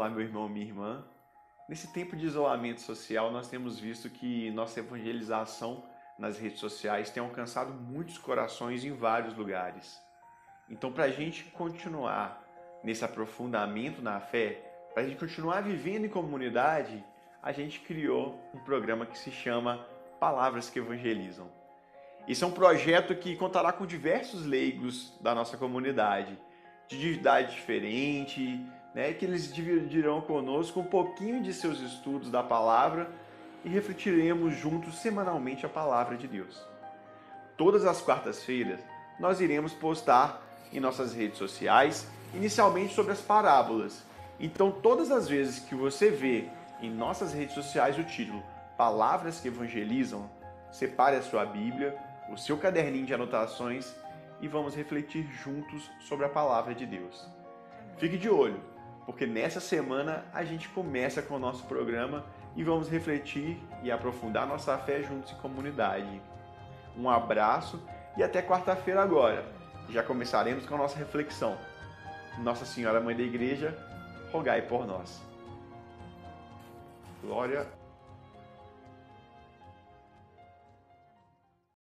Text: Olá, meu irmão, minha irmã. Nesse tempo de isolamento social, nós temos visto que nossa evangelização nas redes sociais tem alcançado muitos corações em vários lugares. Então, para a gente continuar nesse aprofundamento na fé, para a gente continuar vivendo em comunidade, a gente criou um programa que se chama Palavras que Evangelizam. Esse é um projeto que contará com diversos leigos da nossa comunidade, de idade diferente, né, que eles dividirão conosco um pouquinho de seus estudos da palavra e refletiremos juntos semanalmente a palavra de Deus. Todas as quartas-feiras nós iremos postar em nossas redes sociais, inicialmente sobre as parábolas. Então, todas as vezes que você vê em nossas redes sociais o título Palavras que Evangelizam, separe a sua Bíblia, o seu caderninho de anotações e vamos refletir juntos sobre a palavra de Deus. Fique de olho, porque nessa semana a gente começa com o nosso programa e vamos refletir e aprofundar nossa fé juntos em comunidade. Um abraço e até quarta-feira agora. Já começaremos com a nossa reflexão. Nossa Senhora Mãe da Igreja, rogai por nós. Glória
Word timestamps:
Olá, 0.00 0.08
meu 0.08 0.22
irmão, 0.22 0.48
minha 0.48 0.64
irmã. 0.64 1.04
Nesse 1.68 1.92
tempo 1.92 2.16
de 2.16 2.24
isolamento 2.24 2.80
social, 2.80 3.30
nós 3.30 3.48
temos 3.48 3.78
visto 3.78 4.08
que 4.08 4.50
nossa 4.52 4.80
evangelização 4.80 5.84
nas 6.18 6.38
redes 6.38 6.58
sociais 6.58 7.10
tem 7.10 7.22
alcançado 7.22 7.74
muitos 7.74 8.16
corações 8.16 8.82
em 8.82 8.92
vários 8.92 9.36
lugares. 9.36 10.00
Então, 10.70 10.90
para 10.90 11.04
a 11.04 11.10
gente 11.10 11.44
continuar 11.50 12.42
nesse 12.82 13.04
aprofundamento 13.04 14.00
na 14.00 14.18
fé, 14.20 14.88
para 14.94 15.02
a 15.02 15.06
gente 15.06 15.18
continuar 15.18 15.60
vivendo 15.60 16.06
em 16.06 16.08
comunidade, 16.08 17.04
a 17.42 17.52
gente 17.52 17.80
criou 17.80 18.42
um 18.54 18.58
programa 18.60 19.04
que 19.04 19.18
se 19.18 19.30
chama 19.30 19.86
Palavras 20.18 20.70
que 20.70 20.78
Evangelizam. 20.78 21.50
Esse 22.26 22.42
é 22.42 22.46
um 22.46 22.52
projeto 22.52 23.14
que 23.14 23.36
contará 23.36 23.70
com 23.70 23.84
diversos 23.84 24.46
leigos 24.46 25.12
da 25.20 25.34
nossa 25.34 25.58
comunidade, 25.58 26.38
de 26.88 27.12
idade 27.12 27.54
diferente, 27.54 28.66
né, 28.94 29.12
que 29.12 29.24
eles 29.24 29.52
dividirão 29.52 30.20
conosco 30.20 30.80
um 30.80 30.84
pouquinho 30.84 31.42
de 31.42 31.52
seus 31.52 31.80
estudos 31.80 32.30
da 32.30 32.42
palavra 32.42 33.10
e 33.64 33.68
refletiremos 33.68 34.54
juntos 34.56 34.98
semanalmente 34.98 35.64
a 35.64 35.68
palavra 35.68 36.16
de 36.16 36.26
Deus. 36.26 36.60
Todas 37.56 37.84
as 37.84 38.00
quartas-feiras 38.00 38.80
nós 39.18 39.40
iremos 39.40 39.72
postar 39.72 40.42
em 40.72 40.80
nossas 40.80 41.12
redes 41.12 41.36
sociais, 41.36 42.08
inicialmente 42.34 42.94
sobre 42.94 43.12
as 43.12 43.20
parábolas. 43.20 44.02
Então, 44.38 44.70
todas 44.70 45.10
as 45.10 45.28
vezes 45.28 45.58
que 45.58 45.74
você 45.74 46.10
vê 46.10 46.48
em 46.80 46.90
nossas 46.90 47.34
redes 47.34 47.54
sociais 47.54 47.98
o 47.98 48.04
título 48.04 48.42
Palavras 48.76 49.40
que 49.40 49.48
Evangelizam, 49.48 50.30
separe 50.72 51.16
a 51.16 51.22
sua 51.22 51.44
Bíblia, 51.44 51.94
o 52.30 52.36
seu 52.38 52.56
caderninho 52.56 53.04
de 53.04 53.12
anotações 53.12 53.94
e 54.40 54.48
vamos 54.48 54.74
refletir 54.74 55.28
juntos 55.42 55.90
sobre 56.00 56.24
a 56.24 56.28
palavra 56.30 56.74
de 56.74 56.86
Deus. 56.86 57.28
Fique 57.98 58.16
de 58.16 58.30
olho, 58.30 58.58
porque 59.06 59.26
nessa 59.26 59.60
semana 59.60 60.24
a 60.32 60.44
gente 60.44 60.68
começa 60.68 61.22
com 61.22 61.34
o 61.34 61.38
nosso 61.38 61.64
programa 61.64 62.24
e 62.56 62.62
vamos 62.62 62.88
refletir 62.88 63.60
e 63.82 63.90
aprofundar 63.90 64.46
nossa 64.46 64.76
fé 64.78 65.02
juntos 65.02 65.32
em 65.32 65.36
comunidade. 65.36 66.20
Um 66.96 67.08
abraço 67.08 67.80
e 68.16 68.22
até 68.22 68.42
quarta-feira 68.42 69.02
agora. 69.02 69.44
Já 69.88 70.02
começaremos 70.02 70.66
com 70.66 70.74
a 70.74 70.78
nossa 70.78 70.98
reflexão. 70.98 71.56
Nossa 72.38 72.64
Senhora 72.64 73.00
Mãe 73.00 73.16
da 73.16 73.22
Igreja, 73.22 73.76
rogai 74.32 74.62
por 74.62 74.86
nós. 74.86 75.20
Glória 77.22 77.66